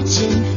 [0.00, 0.47] imagine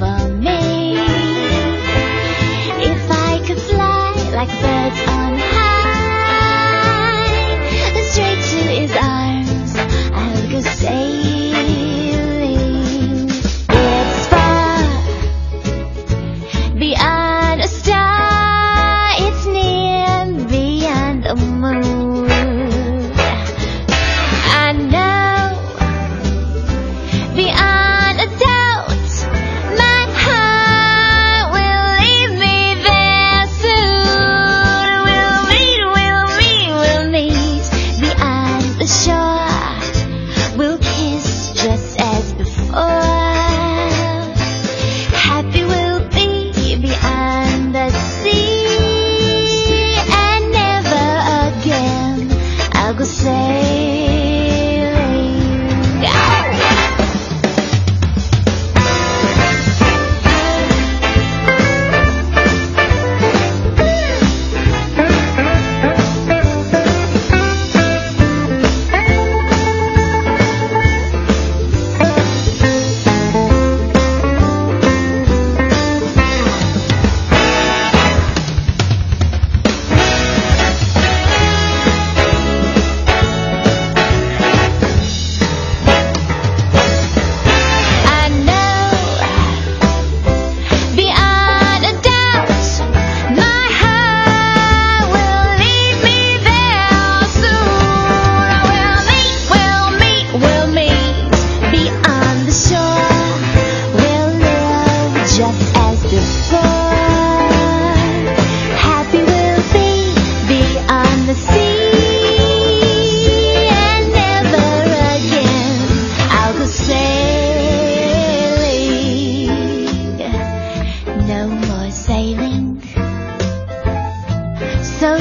[125.01, 125.17] 这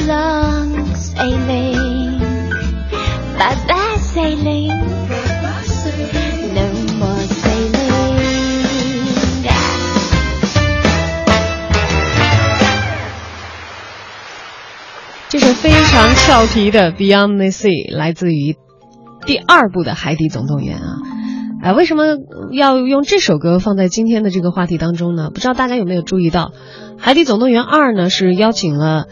[15.39, 18.55] 首非常俏皮的 Beyond the Sea 来自于
[19.25, 20.97] 第二部的《海底总动员》啊，
[21.63, 22.03] 哎，为什么
[22.51, 25.31] 要用这首歌放在今天的这个话题当中呢？
[25.33, 26.51] 不知道大家有没有注意到，
[26.99, 29.07] 《海底总动员二》呢是邀请了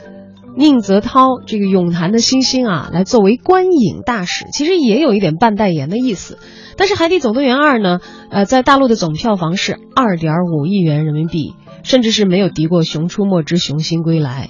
[0.56, 6.38] 宁泽涛这个泳坛的新星啊来作为观影大使，其实也有一点半代言的意思。
[6.76, 8.00] 但是《海底总动员二》呢，
[8.30, 14.50] 呃，在大陆的总票房是二点五亿元人民币，甚至是没有敌过《熊出没之熊心归来》。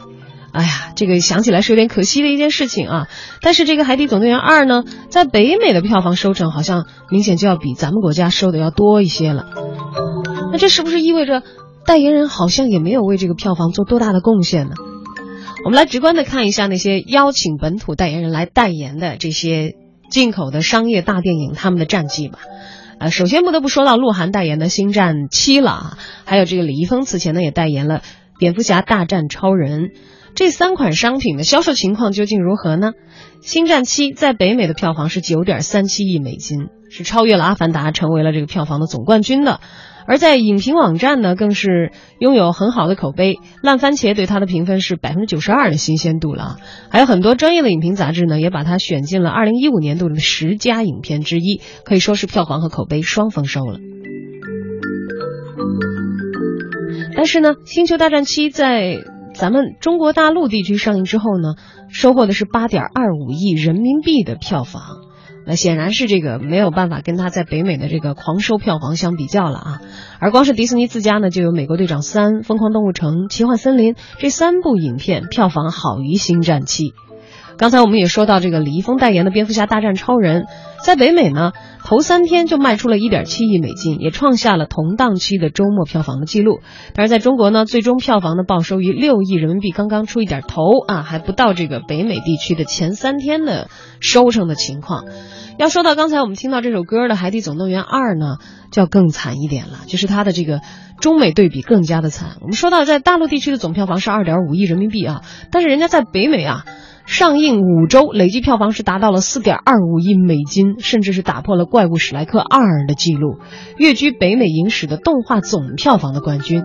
[0.51, 3.07] 哎呀，这个想起来是有点可惜的一件事情啊。
[3.41, 9.45] 但是这个《海底总动员二》呢，在北美的票房收成好像明显就要比咱们国家收的要多一些了。
[10.51, 11.43] 那这是不是意味着
[11.85, 14.75] 代言人好像也没有为这个票房做多大的贡献呢？
[15.65, 19.75] 我们来直观的看一下那些邀请本土代言人来代言的这些
[20.09, 22.39] 进口的商业大电影他们的战绩吧。
[22.99, 27.99] 呃，首先不得不说到鹿晗代言的《星战七》了啊，还有这个李易峰此前呢也代言了
[28.39, 29.81] 《蝙蝠侠大战超人》。
[30.35, 32.91] 这三款商品的销售情况究竟如何呢？
[33.41, 39.59] 《星战七》在北美的票房是九点三七亿美金，是超越了《阿凡达》，成为了这个票房的总冠军的。
[40.07, 46.57] 而在影评网站呢，更是拥有很好的口碑，烂番茄对它的评分是百分之九十二的新鲜度了。
[46.89, 53.77] 还有很多专业的影评杂志呢，也把它选进了二零一五年度的十佳影片之一，可以说是票房和口碑双丰收了。
[57.15, 59.03] 但是呢，《星球大战七》在
[59.35, 61.53] 咱们中国大陆地区上映之后呢，
[61.91, 64.81] 收获的是八点二五亿人民币的票房，
[65.49, 69.81] 那显然是这个没有办法跟他在北美的这个狂收票房相比较了啊。
[70.19, 76.91] 而光是迪士尼自家呢，就有《美国队长三》《疯狂动物城》《奇幻森林》这三部影片票房好于《星战七》。
[77.59, 80.43] 刚才我们也说到，这个李易峰代言的《蝙蝠侠大战超人》
[80.85, 81.51] 在北美呢。
[81.83, 86.59] 头三天就卖出了一点七亿美金，也创下了同档期的周末票房的记录。
[86.93, 93.69] 但是在中国呢，最终票房呢报收于六亿人民币，刚刚出一点头啊，还不到这个北美地区的前三天的
[94.01, 95.03] 收成的情况。
[95.57, 98.37] 要说到刚才我们听到这首歌的《海底总动员二》呢，
[98.71, 100.61] 就要更惨一点了，就是它的这个
[101.01, 102.37] 中美对比更加的惨。
[102.41, 105.21] 我们说到在大陆地区的总票房是二点五亿人民币啊，
[105.51, 106.65] 但是人家在北美啊。
[107.09, 113.39] 上映五周，累计票房是达到了四点二五亿美金，甚至是打破了《怪物史莱克二》的记录，
[113.77, 116.61] 跃居北美影史的动画总票房的冠军。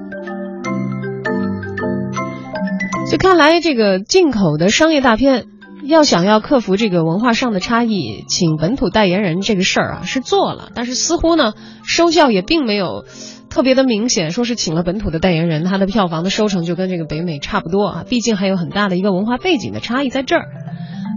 [3.11, 5.47] 就看来，这个进口的商业大片，
[5.83, 11.55] 要想要克服这个文化上的差异，请本土代言人这个事儿啊是做了，但是似乎呢
[11.87, 13.07] 收效也并没有。
[13.55, 18.05] 特别的明显，说是请了本土的代言人，他的票房的收成就跟这个北美差不多啊。
[18.09, 20.47] 毕竟还有很大的一个文化背景的差异在这儿。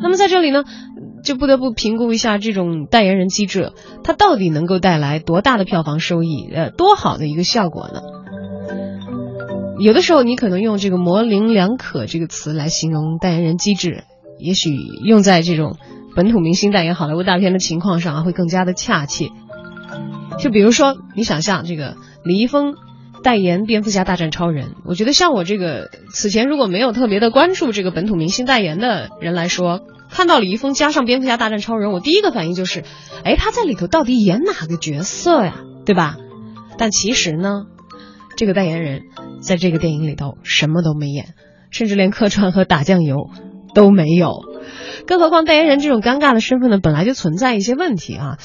[0.04, 0.64] 那么在这里呢，
[1.24, 3.74] 就不得不评估一下这种代言人机制，
[4.04, 8.02] 它到底能够带来多大的票房收益，呃，多好的一个效果呢？
[9.80, 14.04] 有的时候你可能用这个模棱两可这个词来形容代言人机制，
[14.38, 14.70] 也许
[15.04, 15.76] 用在这种
[16.16, 19.30] 本土明星代言好莱坞大片的情况上啊，会更加的恰切。
[20.40, 21.96] 就比如说，你想象这个。
[22.24, 22.76] 李易峰
[23.24, 29.80] 代言蝙蝠侠大战超人，我觉得像我这个此前如果没有特别的关注这个本土明星代言的人来说，
[30.10, 32.84] 看到李易峰加上蝙蝠侠大战超人，我第一个反应就是，
[33.24, 35.62] 哎，他在里头到底演哪个角色呀？
[35.86, 36.18] 对吧？
[36.78, 37.68] 但其实呢，
[38.36, 39.04] 这个代言人
[39.40, 41.34] 在这个电影里头什么都没演，
[41.72, 43.30] 甚至连客串和打酱油
[43.74, 44.44] 都没有。
[45.08, 48.38] 更何况代言人这种尴尬的身份呢，本来就存在一些问题啊。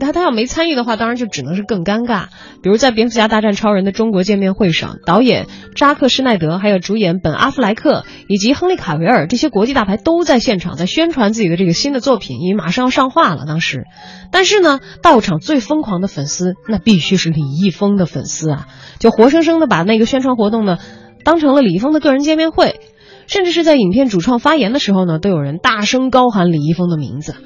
[0.00, 2.28] 他他要没参与的话，当然就只能是更尴尬。
[2.62, 13.44] 比如在《蝙蝠侠大战超人》的中国见面会上，导演扎克施奈德，还有主演本阿弗莱克以及亨利卡维尔这些国际大牌都在现场，在宣传自己的这个新的作品，因为马上要上画了。
[13.46, 13.84] 当时，
[14.32, 18.68] 但是呢，到场最疯狂的粉丝，那必须是李易峰的粉丝啊，
[18.98, 20.78] 就活生生的把那个宣传活动呢，
[21.24, 22.80] 当成了李易峰的个人见面会，
[23.28, 27.36] 甚至是在影片主创发言的时候呢，都有人大声高喊李易峰的名字。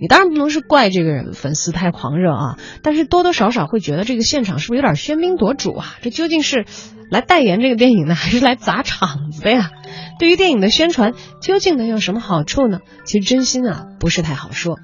[0.00, 5.96] 你当然不能是怪这个人粉丝太狂热啊，但是多多少少会觉得这个现场是不是有点喧宾夺主啊？
[6.00, 6.64] 这究竟是
[7.10, 9.70] 来代言这个电影呢，还是来砸场子的呀？
[10.18, 12.78] 对于电影的宣传，究竟能有什么好处呢？
[13.04, 14.78] 其实真心啊不是太好说。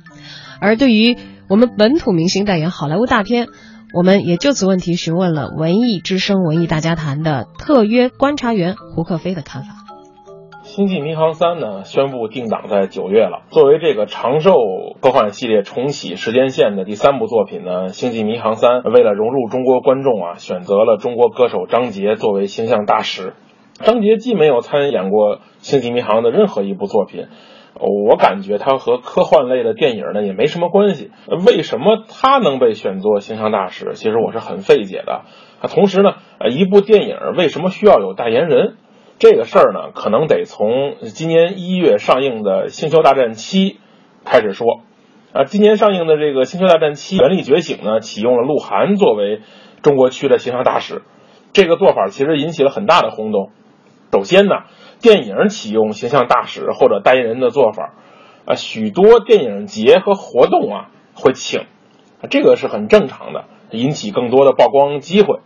[0.61, 1.17] 而对于
[1.49, 3.49] 我们本土明星代言好莱坞大片，
[3.95, 9.69] 我们也就此问题询问了文艺之声文艺大家谈的特约观察员胡克飞的看法。
[10.77, 13.45] 《星际迷航三》呢，宣布定档在九月了。
[13.49, 14.53] 作为这个长寿
[15.01, 23.33] 科幻系列重启时间线的第三部作品呢，《星际迷航三》为了融入中国观众啊，选择了中国歌手张杰作为形象大使。
[23.77, 27.29] 张杰既没有参演过《星际迷航》的任何一部作品，
[28.09, 31.11] 我感觉他和科幻类的电影呢也没什么关系。
[31.47, 33.95] 为什么他能被选作形象大使？
[33.95, 35.23] 其实我是很费解的。
[35.75, 36.17] 同时呢，
[36.51, 38.75] 一部电影为什么需要有代言人？
[39.19, 43.71] 这个事儿呢，可能得从今年一月上映的《星球大战七》
[44.25, 44.83] 开始说。
[45.33, 49.41] 啊，今年上映的这个《星球大战七：原力觉醒》呢，启用了鹿晗作为
[49.83, 51.03] 中国区的形象大使。
[51.53, 53.51] 这个做法其实引起了很大的轰动。
[54.13, 54.65] 首先呢，
[55.01, 57.95] 电影启用形象大使或者代言人的做法，
[58.47, 61.67] 啊，许多电影节和活动啊会请，
[62.31, 65.41] 这个是很正常的，引起更多的曝光机会。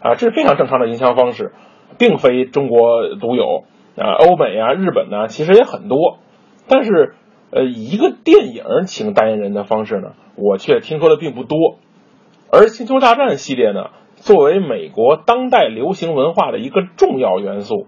[0.00, 1.52] 啊，这是非常正常的营销方式。
[1.98, 3.64] 并非中国独有
[3.96, 6.18] 啊，欧美啊、日本呢，其实也很多。
[6.68, 7.14] 但是，
[7.50, 11.78] 呃，一个电影请代言人的方式呢，我却听说的并不多。
[12.50, 17.86] 而《星球大战》系列呢，作为美国当代流行文化的一个重要元素，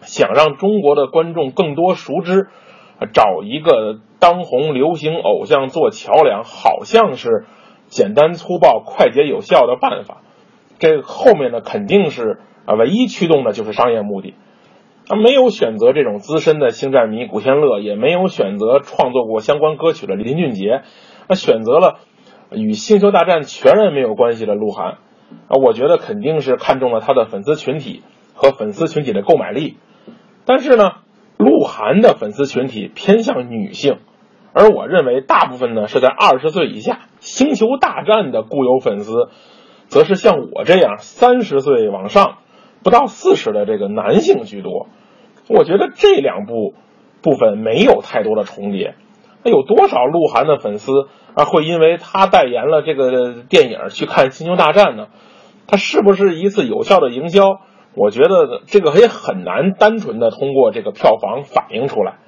[0.00, 2.48] 想让中国的观众更多熟知，
[3.12, 7.44] 找一个当红流行偶像做桥梁，好像是
[7.86, 10.22] 简单粗暴、快捷有效的办法。
[10.78, 12.40] 这后面呢，肯定是。
[12.64, 14.34] 啊，唯一驱动的就是商业目的，
[15.06, 20.82] 他没有选择这种资深的星战迷古天乐，也没有选择创作过相关歌曲的林俊杰，
[21.28, 21.98] 他选择了
[22.50, 24.98] 与星球大战全然没有关系的鹿晗，
[25.48, 28.02] 啊，我觉得肯定是看中了他的粉丝群体
[28.34, 29.76] 和粉丝群体的购买力，
[30.44, 30.92] 但是呢，
[31.38, 33.98] 鹿晗的粉丝群体偏向女性，
[34.52, 39.30] 而我认为大部分呢是在二十岁以下，星球大战的固有粉丝，
[39.88, 42.38] 则是像我这样三十岁往上。
[42.82, 44.88] 不到四十的这个男性居多，
[45.48, 46.74] 我觉得这两部
[47.22, 48.94] 部分没有太多的重叠。
[49.44, 50.92] 那有多少鹿晗的粉丝
[51.34, 55.08] 啊会因为他代言了这个电影去看《星球大战》呢？
[55.66, 57.60] 他是不是一次有效的营销？
[57.94, 62.18] 我觉得这个也很难单纯的通过这个票房反映出来。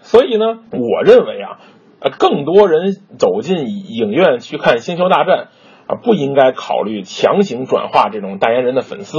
[0.00, 1.58] 所以呢，我认为啊，
[2.00, 5.48] 呃，更多人走进影院去看《星球大战》
[5.92, 9.18] 啊，不应该考虑强行转化这种代言人的粉丝。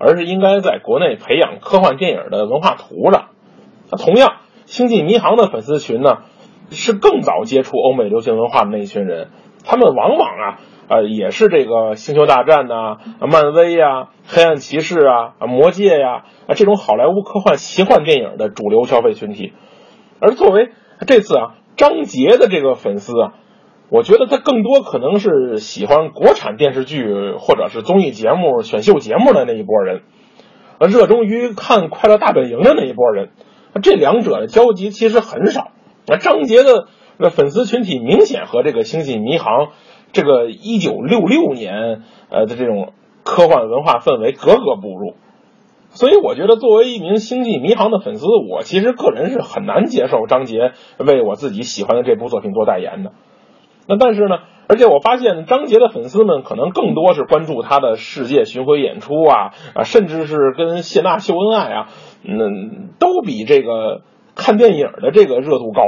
[0.00, 3.26] 而是应该在国内培养科幻电影的文化土壤。
[3.92, 4.28] 那同样，
[4.64, 6.20] 《星际迷航》的粉丝群呢，
[6.70, 9.28] 是更早接触欧美流行文化的那一群人。
[9.62, 19.52] 他们往往啊，呃，也是这个《星球大战》呐、漫威呀、黑暗骑士啊、魔戒呀啊这种好莱坞科幻奇幻电影的主流消费群体。
[20.18, 20.70] 而作为
[21.06, 23.34] 这次啊，张杰的这个粉丝啊。
[23.90, 30.02] 我觉得他更多可能是喜欢国产电视剧或者是综艺节目、选秀节目的那一波人，
[30.78, 33.30] 热衷于看《快乐大本营》的那一波人，
[33.82, 35.72] 这两者的交集其实很少。
[36.06, 39.66] 那张杰的粉丝群体明显和这个《星际迷航》
[40.12, 42.92] 这个一九六六年呃的这种
[43.24, 45.14] 科幻文化氛围格格不入，
[45.90, 53.12] 所以我觉得作为一名《星际迷航》的粉丝，我其实个人是很难接受张杰为我自己喜欢的这部作品做代言的。
[53.86, 61.88] 那但是呢，而且我发现张杰的粉丝们可能更多是关注他的世界巡回演出啊啊，甚至是跟谢娜秀恩爱啊，
[62.22, 64.02] 嗯，都比这个
[64.36, 65.82] 看电影的这个热度高。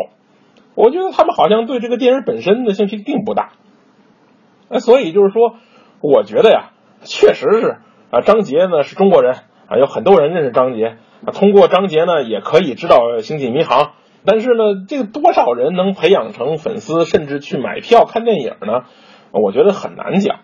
[0.74, 3.50] 我觉得他们好像对这个电影本身的兴趣并不大。
[4.68, 5.54] 那所以就是说，
[6.00, 6.70] 我觉得呀，
[7.02, 7.76] 确实是
[8.10, 9.34] 啊，张杰呢是中国人
[9.68, 13.80] 啊，有很多人认识张杰啊，通过张杰呢也可以知道《星际迷航》。
[14.24, 18.84] 但是呢，这个多少人能培养成粉丝，甚至去买票看电影呢？
[19.32, 20.40] 我觉得很难讲。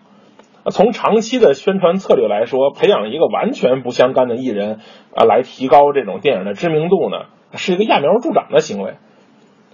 [0.71, 4.79] 从长期的宣传策略来说，培养一个完全不相干的艺人
[5.15, 8.95] 啊，来提高这种电影的知名度呢，是一个揠苗助长的行为。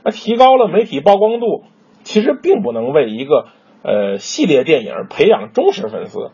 [0.04, 1.64] 那提高了媒体曝光度，
[2.04, 3.48] 其实并不能为一个
[3.82, 6.32] 呃系列电影培养忠实粉丝，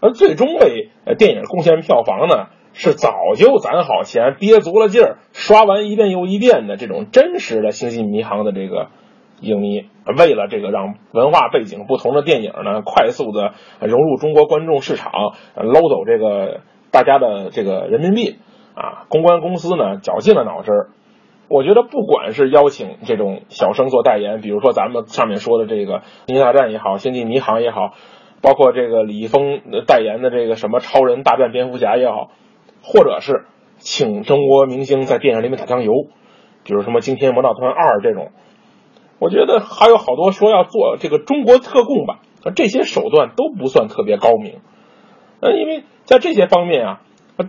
[0.00, 0.88] 而最终为
[1.18, 8.88] 电影贡献票房呢，是早就攒好钱、憋足了劲儿、刷完一遍又一遍的这种真实的《星际迷航》的这个
[9.40, 9.86] 影迷。
[10.18, 15.12] 为了这个让文化背景不同的电影呢，快速的融入中国观众市场，
[15.54, 16.60] 捞走这个
[16.90, 18.38] 大家的这个人民币
[18.74, 20.90] 啊，公关公司呢绞尽了脑汁儿。
[21.48, 27.92] 我觉得不管是邀请这种小生做代言，比如说咱们上面说的这个《星际大战》也好，《星际迷航》也好，
[28.40, 32.30] 包括这个李易峰代言的这个什么《超人大战蝙蝠侠》也好，
[32.82, 33.44] 或者是
[33.78, 35.92] 请中国明星在电影里面打酱油，
[36.64, 38.30] 比如什么《惊天魔盗团二》这种，
[39.18, 42.18] 我觉得还有好多说要做这个中国特供版，
[42.54, 44.60] 这些手段都不算特别高明。
[45.40, 47.00] 呃，因为在这些方面啊，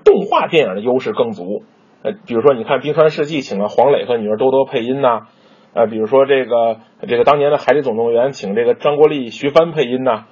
[0.03, 1.63] 动画电影的优势更足。
[2.03, 5.27] 呃，比如说，你看《冰川世纪》请了黄磊和女儿多多配音呐，
[5.73, 10.27] 呃，比如说这个这个当年的《海底总动员》请这个张国立、徐帆配音呐，啊，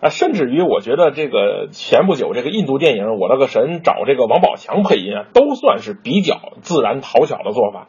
[0.00, 7.88] 啊甚至于我觉得这个前不久这个印度电影《我那个神》找这个王宝强配音啊，都算是比较自然讨巧的做法。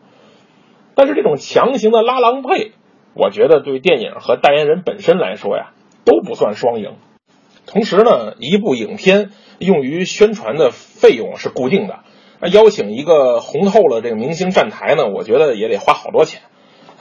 [0.94, 2.74] 但是这种强行的拉郎配，
[3.14, 5.72] 我觉得对电影和代言人本身来说呀，
[6.04, 6.96] 都不算双赢。
[7.66, 12.00] 同时呢，一部影片用于宣传的费用是固定的。
[12.42, 16.42] 那邀请一个红透了这个明星站台呢，我觉得也得花好多钱，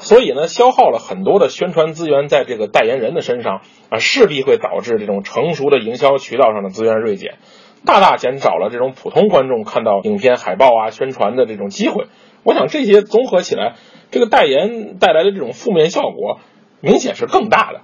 [0.00, 7.38] 所以呢，消耗了很多的宣传资源在这个代言人的身上啊，势必会导致这种成熟的营销渠道上的资源锐减，
[7.84, 12.06] 大大减少了这种普通观众看到影片海报啊、宣传的这种机会。
[12.42, 13.74] 我想这些综合起来，
[14.10, 16.40] 这个代言带来的这种负面效果，
[16.80, 17.82] 明显是更大的。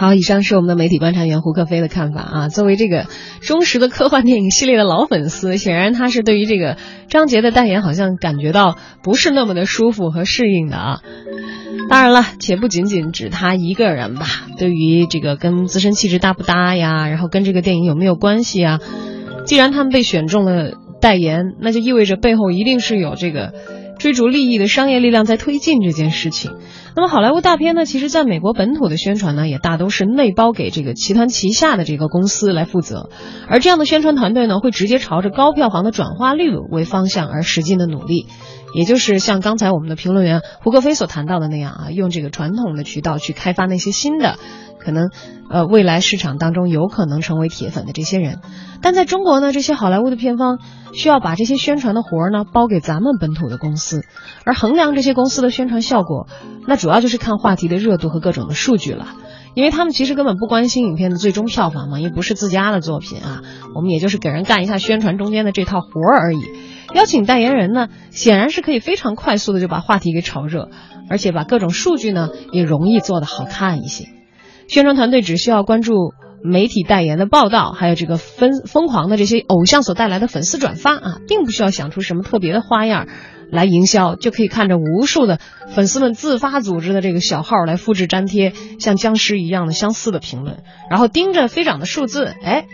[0.00, 2.48] 好，以上是我们的媒体观察员胡克飞的看法啊。
[2.48, 3.04] 作为这个
[3.42, 6.78] 忠实的科幻电影系列的老粉丝，显然他是对于这个
[7.10, 11.00] 张杰的代言好像感觉到不是那么的舒服和适应的啊。
[11.90, 14.24] 当然了，且不仅仅指他一个人吧。
[14.56, 18.80] 对于这个跟自身气质搭不搭呀，然后跟这个电影有没有关系啊？
[19.44, 23.52] 既然他们被选中了代言，那就意味着背后一定是有这个。
[23.98, 26.52] 追逐利益的商业力量在推进这件事情。
[27.00, 33.08] 那么好莱坞大片呢，其实在美国本土的宣传呢，也大都是内包给这个集团旗下的这个公司来负责。
[33.48, 38.26] 而这样的宣传团队呢，会直接朝着高票房的转化率为方向而使劲的努力。
[38.74, 44.36] 也就是像刚才我们的评论员胡克飞所谈到的那样啊，用这个传统的渠道去开发那些新的。
[44.78, 45.10] 可能，
[45.50, 48.40] 呃，未来市场当中有可能成为铁粉的这些人，
[48.80, 50.58] 但在中国呢，这些好莱坞的片方
[50.94, 54.00] 需要把这些宣传的活儿呢包给咱们本土的公司，
[54.46, 56.28] 而衡量这些公司的宣传效果，
[56.66, 59.06] 那主主要就是看话题的热度和各种的数据了，
[59.54, 63.42] 因为他们其实根本不关心影片的最终票房嘛，也不是自家的作品啊，
[63.76, 66.40] 我们也就是给人干一下宣传中间的这套活儿而已。
[66.92, 70.68] 邀请代言人呢，显然是可以非常快速的就把话题给炒热，
[71.08, 74.06] 而且把各种数据呢也容易做得好看一些。
[74.66, 75.94] 宣传团队只需要关注
[76.42, 83.06] 媒体代言的报道，还有这个疯疯狂的这些偶像所带来的粉丝转发啊，并不需要想出什么特别的花样
[83.50, 85.38] 来营销，就可以看着无数的
[85.68, 92.66] 粉丝们自发组织的这个小号来复制粘贴像僵尸一样的相似的评论，然后盯着飞涨的数字，哎，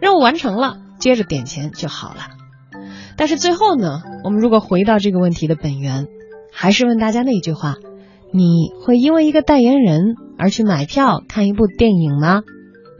[0.00, 2.20] 任务完成了，接着点钱就好了。
[3.16, 6.06] 但是最后呢，我们如果回到这个问题的本源，
[6.52, 7.74] 还是问大家那句话：
[8.32, 10.14] 你会因为一个代言人？
[10.40, 12.42] 而去买票看一部电影吗？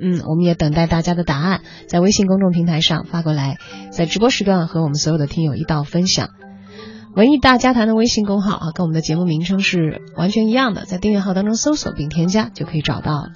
[0.02, 3.58] 嗯，我们也等待大家的答案，在微信公众平台上发过来，
[3.92, 6.30] 在直播时段和我们所有的听友一道分享。
[7.18, 13.30] 文艺大家谈的微信公号啊，跟我们的节目名称是完全一样的，在订阅号当中搜索并添加就可以找到了。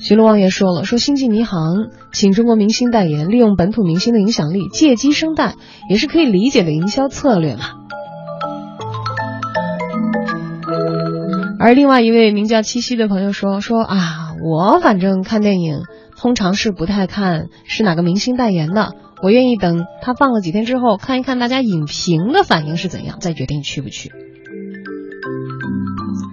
[0.00, 5.56] 徐璐望也说了，说星际迷航请中国明星代言，利用本土明星的影响力借机生蛋，
[5.90, 7.64] 也是可以理解的营销策略嘛。
[11.60, 15.82] 而另外一位名叫七夕的朋友说：“说啊，我反正看电影
[16.16, 24.12] 通常是不太看是哪个明星代言的，我愿意等他放了几天之后看一看大家影评的反应是怎样，再决定去不去。”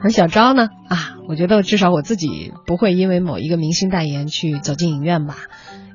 [0.04, 0.70] 而小昭呢？
[0.90, 5.38] 啊，我觉得至少我自己不会因为某一个明星代言去走进影院吧，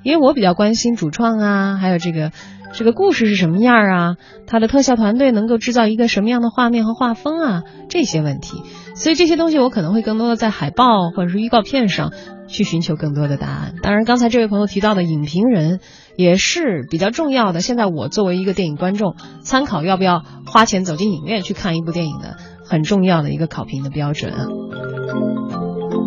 [0.02, 2.33] 因为我比较关心主创啊，还有这个。
[2.75, 4.16] 这个故事是什么样啊？
[4.46, 7.62] 它的特效团队能够制造一个什么样的画面和画风啊？
[7.88, 8.62] 这些问题，
[8.94, 12.12] 所以这些东西我可能会更多的在海报或者是预告片上
[12.46, 13.75] 去寻求更多的答案。
[13.82, 15.80] 当然，刚才这位朋友提到的影评人
[16.16, 17.60] 也是比较重要的。
[17.60, 24.32] 现在我作为一个电影观众，参考要不要花钱走进影院去看一部电影的很重要的一个考评的标准。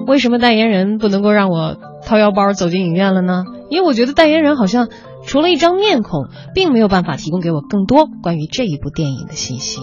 [0.07, 1.75] 为什么代言人不能够让我
[2.05, 3.43] 掏腰包走进影院了呢？
[3.69, 4.87] 因为我觉得代言人好像。
[5.25, 9.79] 除了一张面孔，并没有办法提供给我更多关于这一部电影的信息。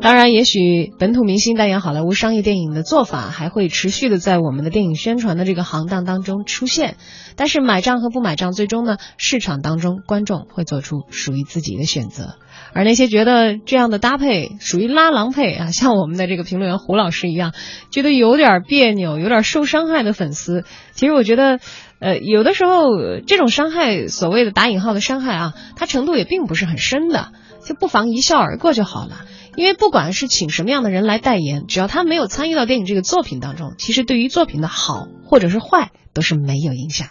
[0.00, 6.96] 当然，也许本土明星代言好莱坞商业电影的做法还会持续的在我们的电影宣传的这个行当当中出现，
[7.36, 12.34] 但是买账和不买账，最终呢，市场当中观众会做出属于自己的选择。
[12.74, 17.52] 而那些觉得这样的搭配属于拉郎配啊，像我们的这个评论员胡老师一样，
[17.90, 21.60] 觉得有点别扭、有点受伤害的粉丝，其实我觉得，
[22.02, 27.28] 呃，有的时候这种伤害，所谓的打引号的伤害啊，它程度也并不是很深的，
[27.64, 29.24] 就不妨一笑而过就好了。
[29.54, 37.06] 因为不管是请什么样的人来代言，只要他没有参与到电影这个作品当中，其实对于作品的好或者是坏都是没有影响。